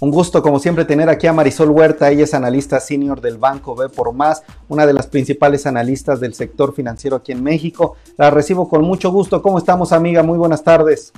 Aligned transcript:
Un 0.00 0.10
gusto, 0.10 0.42
como 0.42 0.58
siempre, 0.58 0.86
tener 0.86 1.10
aquí 1.10 1.26
a 1.26 1.32
Marisol 1.34 1.68
Huerta. 1.68 2.10
Ella 2.10 2.24
es 2.24 2.32
analista 2.32 2.80
senior 2.80 3.20
del 3.20 3.36
Banco 3.36 3.76
B 3.76 3.90
por 3.90 4.14
Más, 4.14 4.42
una 4.68 4.86
de 4.86 4.94
las 4.94 5.06
principales 5.06 5.66
analistas 5.66 6.20
del 6.20 6.32
sector 6.32 6.74
financiero 6.74 7.16
aquí 7.16 7.32
en 7.32 7.42
México. 7.42 7.96
La 8.16 8.30
recibo 8.30 8.66
con 8.66 8.82
mucho 8.82 9.12
gusto. 9.12 9.42
¿Cómo 9.42 9.58
estamos, 9.58 9.92
amiga? 9.92 10.22
Muy 10.22 10.38
buenas 10.38 10.64
tardes. 10.64 11.12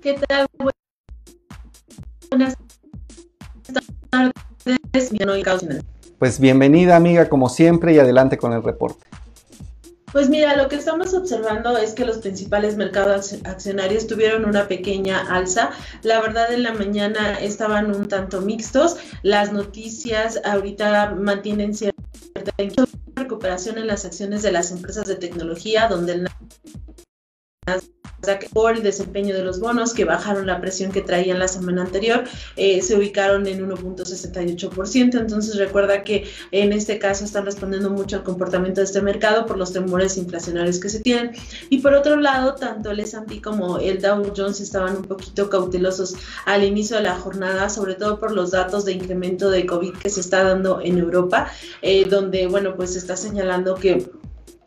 ¿Qué 0.00 0.14
tal? 0.14 0.46
Buenas 2.30 2.56
tardes. 4.10 4.36
Pues 6.20 6.38
bienvenida, 6.38 6.94
amiga, 6.94 7.28
como 7.28 7.48
siempre, 7.48 7.92
y 7.92 7.98
adelante 7.98 8.38
con 8.38 8.52
el 8.52 8.62
reporte. 8.62 9.04
Pues 10.16 10.30
mira, 10.30 10.56
lo 10.56 10.70
que 10.70 10.76
estamos 10.76 11.12
observando 11.12 11.76
es 11.76 11.92
que 11.92 12.06
los 12.06 12.16
principales 12.16 12.74
mercados 12.74 13.34
accionarios 13.44 14.06
tuvieron 14.06 14.46
una 14.46 14.66
pequeña 14.66 15.20
alza. 15.30 15.72
La 16.02 16.22
verdad 16.22 16.50
en 16.54 16.62
la 16.62 16.72
mañana 16.72 17.38
estaban 17.38 17.94
un 17.94 18.08
tanto 18.08 18.40
mixtos. 18.40 18.96
Las 19.22 19.52
noticias 19.52 20.40
ahorita 20.42 21.10
mantienen 21.16 21.74
cierta 21.74 22.00
recuperación 23.14 23.76
en 23.76 23.88
las 23.88 24.06
acciones 24.06 24.40
de 24.42 24.52
las 24.52 24.70
empresas 24.70 25.06
de 25.06 25.16
tecnología, 25.16 25.86
donde 25.86 26.14
el 26.14 26.28
por 28.52 28.74
el 28.74 28.82
desempeño 28.82 29.34
de 29.34 29.42
los 29.42 29.60
bonos 29.60 29.94
que 29.94 30.04
bajaron 30.04 30.46
la 30.46 30.60
presión 30.60 30.92
que 30.92 31.02
traían 31.02 31.38
la 31.38 31.48
semana 31.48 31.82
anterior, 31.82 32.24
eh, 32.56 32.82
se 32.82 32.96
ubicaron 32.96 33.46
en 33.46 33.66
1.68%. 33.68 35.18
Entonces 35.18 35.56
recuerda 35.56 36.02
que 36.02 36.28
en 36.52 36.72
este 36.72 36.98
caso 36.98 37.24
están 37.24 37.44
respondiendo 37.44 37.90
mucho 37.90 38.16
al 38.16 38.22
comportamiento 38.22 38.80
de 38.80 38.86
este 38.86 39.00
mercado 39.00 39.46
por 39.46 39.58
los 39.58 39.72
temores 39.72 40.16
inflacionarios 40.16 40.78
que 40.78 40.88
se 40.88 41.00
tienen. 41.00 41.32
Y 41.70 41.78
por 41.78 41.94
otro 41.94 42.16
lado, 42.16 42.54
tanto 42.54 42.90
el 42.90 43.00
S&P 43.00 43.40
como 43.42 43.78
el 43.78 44.00
Dow 44.00 44.32
Jones 44.36 44.60
estaban 44.60 44.96
un 44.96 45.04
poquito 45.04 45.48
cautelosos 45.50 46.14
al 46.44 46.64
inicio 46.64 46.96
de 46.96 47.02
la 47.02 47.16
jornada, 47.16 47.68
sobre 47.68 47.94
todo 47.94 48.18
por 48.18 48.32
los 48.32 48.50
datos 48.50 48.84
de 48.84 48.92
incremento 48.92 49.50
de 49.50 49.66
COVID 49.66 49.94
que 49.94 50.10
se 50.10 50.20
está 50.20 50.44
dando 50.44 50.80
en 50.80 50.98
Europa, 50.98 51.50
eh, 51.82 52.06
donde, 52.08 52.46
bueno, 52.46 52.76
pues 52.76 52.92
se 52.92 52.98
está 52.98 53.16
señalando 53.16 53.74
que 53.74 54.10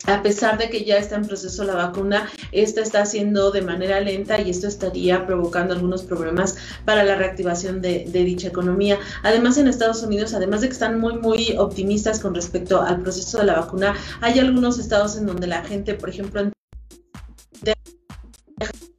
a 0.06 0.24
pesar 0.24 0.58
de 0.58 0.70
que 0.70 0.86
ya 0.86 0.98
está 0.98 1.16
en 1.16 1.26
proceso 1.26 1.64
la 1.64 1.76
vacuna, 1.76 2.30
esta 2.52 2.82
está 2.82 3.02
haciendo 3.02 3.52
de 3.52 3.62
manera 3.62 4.00
lenta 4.00 4.40
y 4.40 4.50
esto 4.50 4.68
estaría 4.68 5.26
provocando 5.26 5.74
algunos 5.74 6.04
problemas 6.04 6.56
para 6.86 7.04
la 7.04 7.16
reactivación 7.16 7.82
de, 7.82 8.06
dicha 8.06 8.48
economía. 8.48 8.98
Además, 9.24 9.58
en 9.58 9.68
Estados 9.68 10.02
Unidos, 10.04 10.34
además 10.34 10.62
de 10.62 10.68
que 10.68 10.74
están 10.74 11.00
muy, 11.00 11.18
muy 11.18 11.56
optimistas 11.58 12.20
con 12.20 12.34
respecto 12.34 12.82
al 12.82 13.02
proceso 13.02 13.40
de 13.40 13.46
la 13.46 13.60
vacuna, 13.60 13.96
hay 14.22 14.40
algunos 14.40 14.80
estados 14.80 15.18
en 15.18 15.26
donde 15.26 15.48
la 15.48 15.64
gente, 15.64 15.94
por 15.94 16.10
ejemplo, 16.10 16.50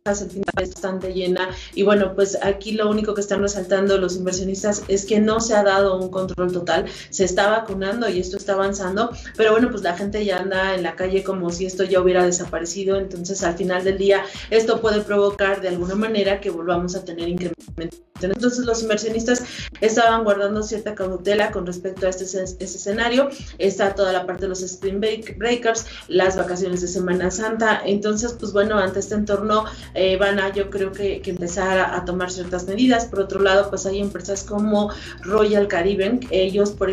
el 0.04 0.42
bastante 0.54 1.12
llena. 1.12 1.50
Y 1.74 1.82
bueno 1.82 2.14
pues 2.14 2.38
aquí 2.42 2.72
lo 2.72 2.88
único 2.88 3.14
que 3.14 3.20
están 3.20 3.42
resaltando 3.42 3.98
los 3.98 4.16
inversionistas 4.16 4.82
es 4.88 5.04
que 5.04 5.20
no 5.20 5.40
se 5.40 5.54
ha 5.54 5.62
dado 5.62 5.98
un 5.98 6.10
control 6.10 6.52
total. 6.52 6.86
Se 7.10 7.24
está 7.24 7.50
vacunando 7.50 8.08
y 8.08 8.18
esto 8.18 8.38
está 8.38 8.54
avanzando 8.54 9.10
pero 9.36 9.52
bueno 9.52 9.70
pues 9.70 9.82
la 9.82 9.96
gente 9.96 10.24
ya 10.24 10.38
anda 10.38 10.74
en 10.74 10.82
la 10.82 10.96
calle 10.96 11.22
como 11.22 11.50
si 11.50 11.66
esto 11.66 11.84
ya 11.84 12.00
hubiera 12.00 12.24
desaparecido. 12.24 12.96
Entonces 12.96 13.42
al 13.42 13.56
final 13.56 13.84
del 13.84 13.98
día 13.98 14.24
esto 14.50 14.80
puede 14.80 15.02
provocar 15.02 15.60
de 15.60 15.68
alguna 15.68 15.94
manera 15.94 16.40
que 16.40 16.50
volvamos 16.50 16.96
a 16.96 17.04
tener 17.04 17.28
incremento 17.28 18.09
entonces 18.22 18.64
los 18.64 18.82
inversionistas 18.82 19.42
estaban 19.80 20.24
guardando 20.24 20.62
cierta 20.62 20.94
cautela 20.94 21.50
con 21.50 21.66
respecto 21.66 22.06
a 22.06 22.10
este, 22.10 22.64
escenario. 22.64 23.28
Está 23.58 23.94
toda 23.94 24.12
la 24.12 24.27
parte 24.27 24.42
de 24.42 24.48
los 24.48 24.62
spring 24.62 25.00
breakers, 25.00 25.86
las 26.08 26.36
vacaciones 26.36 26.80
de 26.80 26.88
Semana 26.88 27.30
Santa. 27.30 27.80
Entonces, 27.84 28.34
pues 28.38 28.52
bueno, 28.52 28.78
ante 28.78 29.00
este 29.00 29.14
entorno 29.14 29.64
eh, 29.94 30.16
van 30.16 30.38
a 30.38 30.52
yo 30.52 30.70
creo 30.70 30.92
que, 30.92 31.22
empezar 31.24 31.78
a, 31.78 32.04
tomar 32.04 32.30
ciertas 32.30 32.66
medidas. 32.66 33.06
Por 33.06 33.20
otro 33.20 33.40
lado, 33.40 33.70
pues 33.70 33.86
hay 33.86 34.00
empresas 34.00 34.42
como 34.42 34.90
Royal 35.22 35.68
Caribbean, 35.68 36.20
ellos 36.30 36.70
por, 36.70 36.90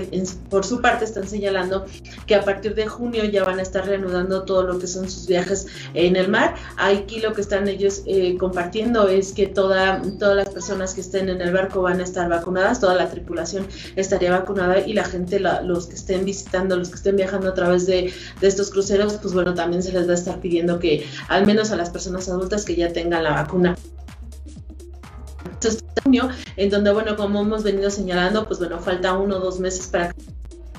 por 0.49 0.63
su 0.63 0.79
parte 0.79 1.05
están 1.05 1.27
señalando 1.27 1.85
que 2.27 2.35
a 2.35 2.43
partir 2.43 2.75
de 2.75 2.87
junio 2.87 3.23
ya 3.25 3.43
van 3.43 3.57
a 3.59 3.63
estar 3.63 3.85
reanudando 3.85 4.43
todo 4.43 4.63
lo 4.63 4.77
que 4.77 4.85
son 4.85 5.09
sus 5.09 5.25
viajes 5.25 5.67
en 5.93 6.15
el 6.15 6.29
mar. 6.29 6.55
Aquí 6.77 7.19
lo 7.19 7.33
que 7.33 7.41
están 7.41 7.67
ellos 7.67 8.03
eh, 8.05 8.37
compartiendo 8.37 9.07
es 9.07 9.33
que 9.33 9.47
toda, 9.47 10.01
todas 10.19 10.35
las 10.35 10.49
personas 10.49 10.93
que 10.93 11.01
estén 11.01 11.16
en 11.17 11.41
el 11.41 11.53
barco 11.53 11.81
van 11.81 11.99
a 11.99 12.03
estar 12.03 12.29
vacunadas, 12.29 12.79
toda 12.79 12.95
la 12.95 13.09
tripulación 13.09 13.67
estaría 13.95 14.31
vacunada 14.31 14.79
y 14.79 14.93
la 14.93 15.03
gente, 15.03 15.39
los 15.39 15.87
que 15.87 15.95
estén 15.95 16.25
visitando, 16.25 16.77
los 16.77 16.89
que 16.89 16.95
estén 16.95 17.15
viajando 17.15 17.49
a 17.49 17.53
través 17.53 17.85
de, 17.85 18.13
estos 18.41 18.69
cruceros, 18.69 19.13
pues 19.13 19.33
bueno, 19.33 19.53
también 19.53 19.83
se 19.83 19.91
les 19.91 20.07
va 20.07 20.11
a 20.11 20.15
estar 20.15 20.39
pidiendo 20.39 20.79
que 20.79 21.05
al 21.27 21.45
menos 21.45 21.71
a 21.71 21.75
las 21.75 21.89
personas 21.89 22.29
adultas 22.29 22.65
que 22.65 22.75
ya 22.75 22.93
tengan 22.93 23.23
la 23.23 23.31
vacuna. 23.31 23.75
En 26.55 26.69
donde, 26.69 26.91
bueno, 26.91 27.17
como 27.17 27.41
hemos 27.41 27.63
venido 27.63 27.89
señalando, 27.89 28.47
pues 28.47 28.59
bueno, 28.59 28.79
falta 28.79 29.13
uno 29.17 29.37
o 29.37 29.39
dos 29.39 29.59
meses 29.59 29.87
para 29.87 30.13
que 30.13 30.21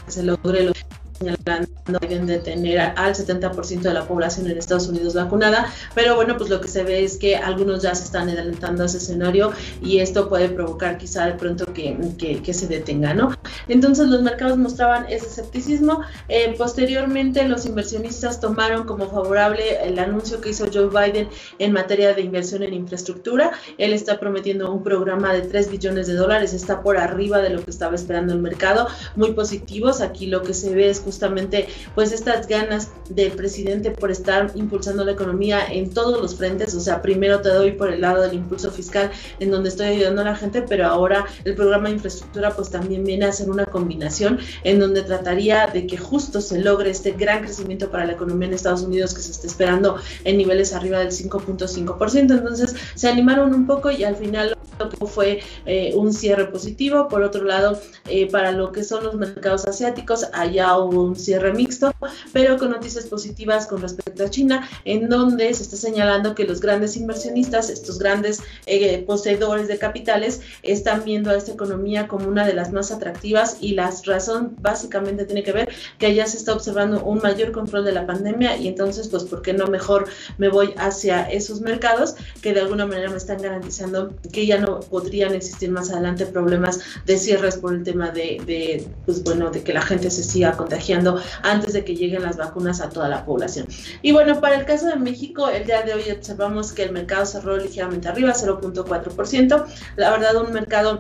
se 0.09 0.23
logre 0.23 0.63
lo 0.65 0.73
señalando 1.19 1.69
deben 2.01 2.27
de 2.27 2.39
tener 2.39 2.79
al 2.81 3.15
70% 3.15 3.81
de 3.81 3.95
la 3.95 4.07
población 4.07 4.47
en 4.51 4.59
Estados 4.59 4.89
Unidos 4.89 5.15
vacunada, 5.15 5.73
pero 5.95 6.15
bueno, 6.17 6.37
pues 6.37 6.51
lo 6.51 6.61
que 6.61 6.69
se 6.69 6.83
ve 6.83 7.05
es 7.05 7.17
que 7.17 7.37
algunos 7.37 7.83
ya 7.83 7.95
se 7.95 8.05
están 8.05 8.29
adelantando 8.29 8.83
a 8.83 8.87
ese 8.87 8.99
escenario 8.99 9.53
y 9.83 9.99
esto 9.99 10.29
puede 10.29 10.49
provocar 10.49 10.99
quizá 10.99 11.27
de 11.27 11.33
pronto 11.33 11.73
que, 11.73 11.97
que, 12.19 12.55
se 12.55 12.67
detenga, 12.67 13.15
¿no? 13.15 13.33
Entonces 13.69 14.09
los 14.09 14.23
mercados 14.23 14.59
mostraban 14.59 15.07
ese 15.09 15.27
escepticismo. 15.27 16.03
Eh, 16.29 16.55
posteriormente 16.59 17.47
los 17.49 17.67
inversionistas 17.67 18.41
tomaron 18.41 18.85
como 18.85 19.09
favorable 19.09 19.85
el 19.85 19.99
anuncio 19.99 20.41
que 20.41 20.51
hizo 20.51 20.67
Joe 20.73 20.89
Biden 20.89 21.29
en 21.59 21.73
materia 21.73 22.15
de 22.15 22.23
inversión 22.23 22.63
en 22.63 22.75
infraestructura. 22.75 23.53
Él 23.79 23.93
está 23.93 24.19
prometiendo 24.19 24.73
un 24.73 24.83
programa 24.83 25.33
de 25.33 25.43
3 25.43 25.71
billones 25.71 26.07
de 26.07 26.15
dólares, 26.15 26.53
está 26.53 26.83
por 26.83 26.99
arriba 26.99 27.39
de 27.39 27.51
lo 27.51 27.65
que 27.65 27.71
estaba 27.71 27.95
esperando 27.95 28.33
el 28.33 28.41
mercado, 28.41 28.89
muy 29.17 29.33
positivos. 29.33 30.01
Aquí 30.01 30.27
lo 30.27 30.43
que 30.43 30.55
se 30.55 30.75
ve 30.75 30.91
es 30.91 31.01
justamente 31.09 31.69
pues 31.95 32.13
estas 32.13 32.47
ganas 32.47 32.91
del 33.09 33.33
presidente 33.33 33.91
por 33.91 34.11
estar 34.11 34.53
impulsando 34.55 35.07
la 35.07 35.13
economía 35.13 35.61
en 35.71 35.89
todos 35.91 36.21
los 36.21 36.37
frentes, 36.37 36.75
o 36.75 36.81
sea, 36.81 37.01
primero 37.01 37.41
te 37.41 37.49
doy 37.49 37.73
por 37.73 37.91
el 37.91 38.03
lado 38.03 38.21
del 38.21 38.35
impulso 38.35 38.71
fiscal 38.71 39.11
en 39.41 39.51
donde 39.51 39.71
estoy 39.71 39.87
ayudando 39.87 40.21
a 40.21 40.25
la 40.25 40.37
gente, 40.37 40.61
pero 40.61 40.87
ahora 40.87 41.25
el 41.47 41.55
programa 41.55 41.89
de 41.89 41.95
infraestructura 41.95 42.51
pues 42.55 42.69
también 42.69 43.05
viene 43.05 43.25
a 43.25 43.33
ser 43.33 43.49
una 43.49 43.65
combinación 43.65 44.39
en 44.65 44.79
donde 44.79 45.03
trataría 45.03 45.67
de 45.69 45.87
que 45.87 45.97
justo 45.97 46.43
se 46.43 46.61
logre 46.61 46.91
este 46.91 47.13
gran 47.13 47.43
crecimiento 47.43 47.91
para 47.91 48.05
la 48.05 48.13
economía 48.13 48.49
en 48.49 48.55
Estados 48.55 48.83
Unidos 48.83 49.15
que 49.15 49.23
se 49.23 49.31
está 49.31 49.47
esperando 49.47 49.97
en 50.25 50.37
niveles 50.37 50.75
arriba 50.75 50.99
del 50.99 51.11
5.5%, 51.11 52.19
entonces 52.19 52.75
se 52.95 53.09
animaron 53.09 53.55
un 53.55 53.67
poco 53.67 53.91
y 53.91 54.05
al 54.05 54.17
final 54.17 54.59
lo 54.79 54.88
fue 55.07 55.41
eh, 55.67 55.93
un 55.95 56.13
cierre 56.13 56.47
positivo, 56.47 57.09
por 57.09 57.23
otro 57.23 57.45
lado, 57.45 57.81
eh, 58.09 58.31
para 58.31 58.53
lo 58.53 58.73
que 58.73 58.85
son 58.85 59.05
los 59.05 59.15
mercados 59.15 59.67
asiáticos, 59.67 60.27
allá 60.33 60.77
hubo 60.77 61.05
un 61.05 61.17
cierre 61.17 61.53
mixto, 61.53 61.93
pero 62.33 62.59
con 62.59 62.71
noticias 62.71 63.07
positivas 63.07 63.67
con 63.67 63.81
respecto 63.81 64.25
a 64.25 64.31
China, 64.31 64.69
en 64.85 65.09
donde 65.09 65.53
se 65.55 65.63
está 65.63 65.77
señalando 65.77 66.35
que 66.35 66.45
los 66.45 66.61
grandes 66.61 66.97
inversionistas, 66.97 67.71
estos 67.71 67.99
grandes 67.99 68.43
eh, 68.67 69.05
poseedores 69.07 69.69
de 69.69 69.79
capitales, 69.79 70.41
están 70.63 71.05
viendo 71.05 71.31
a 71.31 71.37
esta 71.37 71.53
economía 71.53 72.09
como 72.09 72.29
una 72.29 72.47
de 72.47 72.55
las 72.55 72.73
más 72.73 72.91
atractivas 72.91 73.59
y 73.61 73.75
la 73.75 73.93
razón 74.05 74.57
básicamente 74.61 75.25
tiene 75.25 75.43
que 75.43 75.53
ver 75.53 75.69
que 75.99 76.07
allá 76.07 76.27
se 76.27 76.37
está 76.37 76.53
observando 76.53 77.03
un 77.05 77.19
mayor 77.19 77.53
control 77.53 77.85
de 77.85 77.93
la 77.93 78.07
pandemia 78.07 78.57
y 78.57 78.69
entonces, 78.69 79.09
pues, 79.09 79.25
¿por 79.25 79.43
qué 79.43 79.53
no 79.53 79.67
mejor 79.67 80.07
me 80.39 80.49
voy 80.49 80.75
hacia 80.77 81.23
esos 81.31 81.61
mercados 81.61 82.15
que 82.43 82.53
de 82.53 82.61
alguna 82.61 82.87
manera 82.87 83.11
me 83.11 83.17
están 83.17 83.41
garantizando 83.41 84.15
que 84.33 84.47
ya 84.47 84.59
no 84.59 84.81
podrían 84.89 85.35
existir 85.35 85.71
más 85.71 85.91
adelante 85.91 86.27
problemas 86.27 86.81
de 87.07 87.19
cierres 87.19 87.57
por 87.57 87.75
el 87.75 87.83
tema 87.83 88.11
de, 88.11 88.41
de 88.47 88.87
pues 89.05 89.23
bueno, 89.23 89.51
de 89.51 89.63
que 89.63 89.73
la 89.73 89.83
gente 89.83 90.11
se 90.11 90.23
siga 90.23 90.53
contagiando 90.53 91.21
antes 91.43 91.73
de 91.73 91.85
que 91.85 91.95
lleguen 91.95 92.23
las 92.23 92.37
vacunas 92.37 92.81
a 92.81 92.91
toda 92.91 93.09
la 93.09 93.25
población. 93.25 93.67
Y 94.03 94.13
bueno, 94.13 94.41
para 94.41 94.57
el 94.57 94.65
caso 94.65 94.87
de 94.87 94.97
México, 94.97 95.49
el 95.49 95.65
día 95.65 95.83
de 95.83 95.95
hoy 95.95 96.11
observamos 96.11 96.73
que 96.73 96.85
el 96.85 96.93
mercado 96.93 97.27
cerró 97.27 97.57
ligeramente 97.57 98.09
arriba, 98.09 98.33
0.4%. 98.33 99.67
La 99.97 100.11
verdad, 100.11 100.37
un 100.37 100.53
mercado 100.53 100.99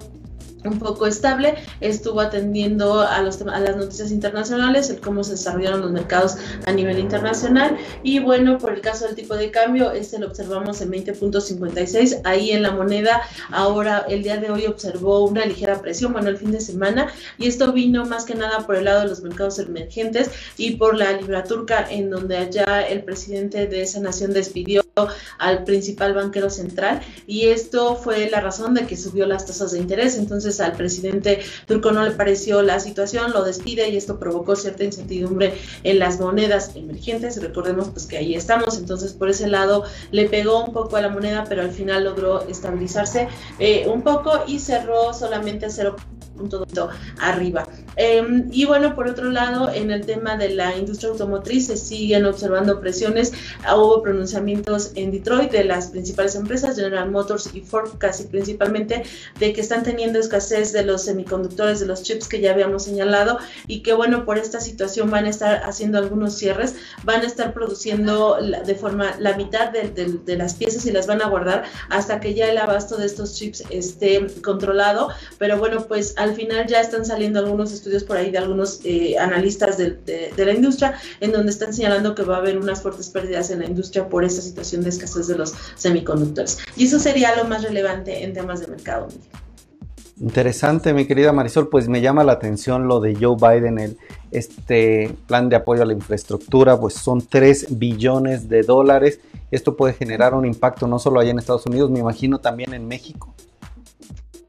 un 0.64 0.78
poco 0.78 1.06
estable, 1.06 1.54
estuvo 1.80 2.20
atendiendo 2.20 3.00
a, 3.00 3.22
los, 3.22 3.40
a 3.42 3.60
las 3.60 3.76
noticias 3.76 4.10
internacionales, 4.10 4.90
el 4.90 5.00
cómo 5.00 5.22
se 5.24 5.32
desarrollaron 5.32 5.80
los 5.80 5.90
mercados 5.90 6.36
a 6.66 6.72
nivel 6.72 6.98
internacional. 6.98 7.76
Y 8.02 8.18
bueno, 8.18 8.58
por 8.58 8.72
el 8.72 8.80
caso 8.80 9.06
del 9.06 9.14
tipo 9.14 9.36
de 9.36 9.50
cambio, 9.50 9.92
este 9.92 10.18
lo 10.18 10.28
observamos 10.28 10.80
en 10.80 10.90
20.56, 10.90 12.22
ahí 12.24 12.50
en 12.50 12.62
la 12.62 12.72
moneda, 12.72 13.22
ahora 13.50 14.04
el 14.08 14.22
día 14.22 14.38
de 14.38 14.50
hoy 14.50 14.66
observó 14.66 15.24
una 15.24 15.44
ligera 15.44 15.80
presión, 15.80 16.12
bueno, 16.12 16.28
el 16.28 16.36
fin 16.36 16.50
de 16.50 16.60
semana, 16.60 17.12
y 17.38 17.46
esto 17.46 17.72
vino 17.72 18.04
más 18.04 18.24
que 18.24 18.34
nada 18.34 18.66
por 18.66 18.76
el 18.76 18.84
lado 18.84 19.00
de 19.00 19.08
los 19.08 19.22
mercados 19.22 19.58
emergentes 19.58 20.30
y 20.56 20.76
por 20.76 20.96
la 20.96 21.12
libra 21.12 21.44
turca, 21.44 21.86
en 21.88 22.10
donde 22.10 22.36
allá 22.36 22.82
el 22.82 23.02
presidente 23.04 23.66
de 23.66 23.82
esa 23.82 24.00
nación 24.00 24.32
despidió 24.32 24.82
al 25.38 25.64
principal 25.64 26.14
banquero 26.14 26.50
central 26.50 27.00
y 27.26 27.46
esto 27.46 27.94
fue 27.94 28.28
la 28.30 28.40
razón 28.40 28.74
de 28.74 28.86
que 28.86 28.96
subió 28.96 29.26
las 29.26 29.46
tasas 29.46 29.72
de 29.72 29.78
interés, 29.78 30.16
entonces 30.16 30.47
al 30.60 30.72
presidente 30.72 31.40
turco 31.66 31.92
no 31.92 32.02
le 32.02 32.12
pareció 32.12 32.62
la 32.62 32.80
situación, 32.80 33.32
lo 33.32 33.44
despide 33.44 33.88
y 33.88 33.96
esto 33.96 34.18
provocó 34.18 34.56
cierta 34.56 34.84
incertidumbre 34.84 35.54
en 35.84 35.98
las 35.98 36.18
monedas 36.20 36.72
emergentes. 36.74 37.40
Recordemos 37.40 37.90
pues 37.90 38.06
que 38.06 38.18
ahí 38.18 38.34
estamos, 38.34 38.78
entonces 38.78 39.12
por 39.12 39.28
ese 39.28 39.48
lado 39.48 39.84
le 40.10 40.28
pegó 40.28 40.64
un 40.64 40.72
poco 40.72 40.96
a 40.96 41.02
la 41.02 41.08
moneda, 41.08 41.44
pero 41.48 41.62
al 41.62 41.72
final 41.72 42.04
logró 42.04 42.46
estabilizarse 42.48 43.28
eh, 43.58 43.86
un 43.86 44.02
poco 44.02 44.32
y 44.46 44.58
cerró 44.58 45.12
solamente 45.12 45.66
a 45.66 45.70
0 45.70 45.96
punto 46.38 46.66
arriba. 47.20 47.66
Em, 47.96 48.48
y 48.52 48.64
bueno, 48.64 48.94
por 48.94 49.08
otro 49.08 49.30
lado, 49.30 49.72
en 49.72 49.90
el 49.90 50.06
tema 50.06 50.36
de 50.36 50.50
la 50.50 50.76
industria 50.76 51.10
automotriz 51.10 51.66
se 51.66 51.76
siguen 51.76 52.24
observando 52.24 52.80
presiones. 52.80 53.32
Hubo 53.64 54.02
pronunciamientos 54.02 54.92
en 54.94 55.10
Detroit 55.10 55.50
de 55.50 55.64
las 55.64 55.88
principales 55.88 56.34
empresas, 56.36 56.76
General 56.76 57.10
Motors 57.10 57.50
y 57.52 57.60
Ford 57.60 57.90
casi 57.98 58.24
principalmente, 58.24 59.02
de 59.38 59.52
que 59.52 59.60
están 59.60 59.82
teniendo 59.82 60.18
escasez 60.18 60.72
de 60.72 60.84
los 60.84 61.02
semiconductores, 61.02 61.80
de 61.80 61.86
los 61.86 62.02
chips 62.02 62.28
que 62.28 62.40
ya 62.40 62.52
habíamos 62.52 62.84
señalado 62.84 63.38
y 63.66 63.80
que 63.80 63.92
bueno, 63.92 64.24
por 64.24 64.38
esta 64.38 64.60
situación 64.60 65.10
van 65.10 65.26
a 65.26 65.30
estar 65.30 65.62
haciendo 65.64 65.98
algunos 65.98 66.34
cierres, 66.34 66.76
van 67.04 67.22
a 67.22 67.26
estar 67.26 67.52
produciendo 67.52 68.38
de 68.40 68.74
forma 68.74 69.16
la 69.18 69.36
mitad 69.36 69.70
de, 69.70 69.88
de 70.24 70.36
las 70.36 70.54
piezas 70.54 70.86
y 70.86 70.92
las 70.92 71.06
van 71.06 71.20
a 71.20 71.28
guardar 71.28 71.64
hasta 71.90 72.20
que 72.20 72.34
ya 72.34 72.48
el 72.48 72.58
abasto 72.58 72.96
de 72.96 73.06
estos 73.06 73.34
chips 73.34 73.64
esté 73.70 74.26
controlado. 74.42 75.08
Pero 75.38 75.58
bueno, 75.58 75.86
pues 75.86 76.14
al 76.16 76.27
final 76.34 76.66
ya 76.66 76.80
están 76.80 77.04
saliendo 77.04 77.38
algunos 77.38 77.72
estudios 77.72 78.04
por 78.04 78.16
ahí 78.16 78.30
de 78.30 78.38
algunos 78.38 78.80
eh, 78.84 79.16
analistas 79.18 79.78
de, 79.78 80.32
la 80.36 80.52
industria 80.52 80.94
en 81.20 81.32
donde 81.32 81.50
están 81.50 81.72
señalando 81.72 82.14
que 82.14 82.22
va 82.22 82.36
a 82.36 82.38
haber 82.38 82.58
unas 82.58 82.82
fuertes 82.82 83.08
pérdidas 83.08 83.50
en 83.50 83.60
la 83.60 83.66
industria 83.66 84.08
por 84.08 84.24
esta 84.24 84.42
situación 84.42 84.82
de 84.82 84.90
escasez 84.90 85.26
de 85.26 85.36
los 85.36 85.54
semiconductores. 85.76 86.58
Y 86.76 86.86
eso 86.86 86.98
sería 86.98 87.36
lo 87.36 87.44
más 87.44 87.62
relevante 87.62 88.24
en 88.24 88.32
temas 88.32 88.60
de 88.60 88.68
mercado. 88.68 89.08
Interesante, 90.20 90.92
mi 90.92 91.06
querida 91.06 91.32
Marisol, 91.32 91.68
pues 91.68 91.88
me 91.88 92.00
llama 92.00 92.24
la 92.24 92.32
atención 92.32 92.88
lo 92.88 92.98
de 92.98 93.14
Joe 93.14 93.36
Biden, 93.36 93.78
el 93.78 93.98
este 94.30 95.14
plan 95.26 95.48
de 95.48 95.56
apoyo 95.56 95.82
a 95.82 95.86
la 95.86 95.92
infraestructura, 95.92 96.78
pues 96.78 96.94
son 96.94 97.22
3 97.26 97.78
billones 97.78 98.48
de 98.48 98.62
dólares. 98.62 99.20
Esto 99.50 99.76
puede 99.76 99.94
generar 99.94 100.34
un 100.34 100.44
impacto 100.44 100.86
no 100.86 100.98
solo 100.98 101.20
allá 101.20 101.30
en 101.30 101.38
Estados 101.38 101.66
Unidos, 101.66 101.90
me 101.90 102.00
imagino 102.00 102.40
también 102.40 102.74
en 102.74 102.86
México. 102.86 103.34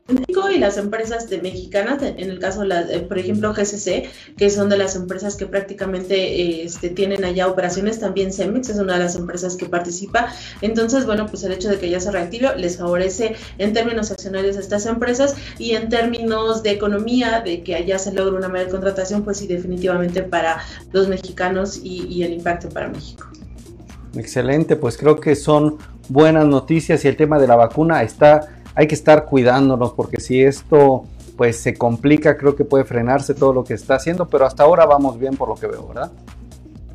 México 0.10 0.50
y 0.50 0.60
las 0.60 0.78
empresas 0.78 1.30
de 1.30 1.42
mexicanas, 1.42 2.02
en 2.02 2.30
el 2.30 2.40
caso, 2.40 2.62
de 2.62 3.00
por 3.02 3.18
ejemplo, 3.18 3.54
GCC, 3.54 4.10
que 4.38 4.50
son 4.50 4.70
de 4.70 4.78
las 4.78 4.96
empresas 4.96 5.36
que 5.36 5.46
prácticamente 5.46 6.64
este, 6.64 6.90
tienen 6.90 7.24
allá 7.24 7.48
operaciones, 7.48 8.00
también 8.00 8.34
Cemex 8.34 8.70
es 8.70 8.78
una 8.78 8.94
de 8.94 9.00
las 9.00 9.16
empresas 9.16 9.56
que 9.56 9.66
participa. 9.66 10.34
Entonces, 10.62 11.06
bueno, 11.06 11.28
pues 11.28 11.44
el 11.44 11.52
hecho 11.52 11.70
de 11.70 11.80
que 11.80 11.90
ya 11.90 12.00
se 12.00 12.12
reactive 12.12 12.56
les 12.58 12.78
favorece 12.78 13.36
en 13.58 13.74
términos 13.74 14.12
accionarios 14.12 14.58
a 14.58 14.60
estas 14.60 14.86
empresas 14.86 15.36
y 15.58 15.72
en 15.72 15.90
términos 15.90 16.64
de 16.64 16.72
economía, 16.72 17.42
de 17.42 17.64
que 17.64 17.76
allá 17.76 18.00
se 18.00 18.14
logre 18.14 18.38
una 18.38 18.50
mayor 18.50 18.70
contratación, 18.70 19.24
pues 19.24 19.38
sí, 19.38 19.48
definitivamente 19.48 20.24
para 20.24 20.62
los 20.92 21.08
mexicanos 21.08 21.80
y, 21.84 22.06
y 22.08 22.24
el 22.24 22.34
impacto 22.34 22.70
para 22.70 22.88
México. 22.88 23.28
Excelente, 24.16 24.76
pues 24.76 24.98
creo 24.98 25.20
que 25.20 25.36
son 25.36 25.78
buenas 26.08 26.46
noticias 26.46 27.06
y 27.06 27.08
el 27.08 27.16
tema 27.16 27.38
de 27.38 27.48
la 27.48 27.56
vacuna 27.56 28.02
está 28.02 28.59
hay 28.80 28.88
que 28.88 28.96
estar 28.96 29.26
cuidándonos 29.26 29.92
porque 29.92 30.22
si 30.22 30.42
esto 30.42 31.04
pues 31.36 31.58
se 31.58 31.74
complica, 31.74 32.38
creo 32.38 32.56
que 32.56 32.64
puede 32.64 32.86
frenarse 32.86 33.34
todo 33.34 33.52
lo 33.52 33.66
que 33.66 33.74
está 33.74 33.96
haciendo, 33.96 34.30
pero 34.30 34.46
hasta 34.46 34.64
ahora 34.64 34.86
vamos 34.86 35.20
bien 35.20 35.36
por 35.36 35.50
lo 35.50 35.56
que 35.56 35.68
veo, 35.68 35.86
¿verdad? 35.90 36.10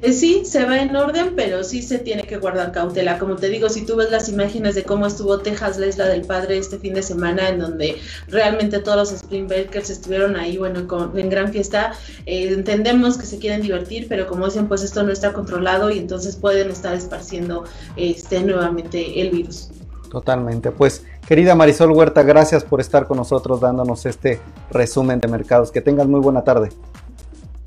Eh, 0.01 0.13
sí, 0.13 0.47
se 0.47 0.65
va 0.65 0.81
en 0.81 0.97
orden, 0.97 1.35
pero 1.37 1.63
sí 1.63 1.83
se 1.83 1.99
tiene 1.99 2.23
que 2.23 2.39
guardar 2.39 2.73
cautela. 2.73 3.19
Como 3.19 3.37
te 3.37 3.51
digo, 3.51 3.69
si 3.69 3.85
tú 3.85 3.97
ves 3.97 4.11
las 4.11 4.31
imágenes 4.31 4.75
de 4.75 4.85
cómo 4.85 5.07
estuvo 5.07 5.41
Texas, 5.41 5.77
la 5.77 5.87
isla 5.87 6.07
del 6.07 6.23
padre, 6.23 6.57
este 6.57 6.79
fin 6.79 6.95
de 6.95 7.03
semana, 7.03 7.51
en 7.51 7.59
donde 7.59 7.97
realmente 8.29 8.79
todos 8.79 8.97
los 8.97 9.13
Spring 9.13 9.47
Breakers 9.47 9.91
estuvieron 9.91 10.37
ahí, 10.37 10.57
bueno, 10.57 10.89
con, 10.89 11.19
en 11.19 11.29
gran 11.29 11.53
fiesta, 11.53 11.93
eh, 12.25 12.49
entendemos 12.51 13.19
que 13.19 13.27
se 13.27 13.39
quieren 13.39 13.61
divertir, 13.61 14.07
pero 14.09 14.27
como 14.27 14.47
dicen, 14.47 14.69
pues 14.69 14.83
esto 14.83 15.03
no 15.03 15.13
está 15.13 15.35
controlado 15.35 15.91
y 15.91 15.99
entonces 15.99 16.37
pueden 16.37 16.71
estar 16.71 16.95
esparciendo 16.95 17.65
este, 17.97 18.43
nuevamente 18.43 19.21
el 19.21 19.31
virus. 19.31 19.69
Totalmente. 20.14 20.70
Pues, 20.70 21.05
querida 21.26 21.56
Marisol 21.56 21.90
Huerta, 21.90 22.22
gracias 22.22 22.62
por 22.62 22.81
estar 22.81 23.08
con 23.08 23.16
nosotros 23.16 23.61
dándonos 23.61 24.06
este 24.06 24.40
resumen 24.70 25.19
de 25.19 25.26
mercados. 25.26 25.72
Que 25.72 25.81
tengan 25.81 26.08
muy 26.08 26.20
buena 26.20 26.44
tarde. 26.44 26.69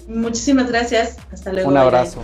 Muchísimas 0.07 0.69
gracias. 0.69 1.17
Hasta 1.29 1.51
luego. 1.51 1.69
Un 1.69 1.75
abrazo. 1.75 2.21